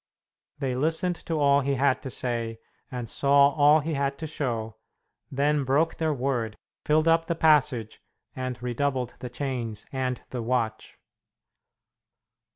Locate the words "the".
7.25-7.35, 9.19-9.29, 10.31-10.41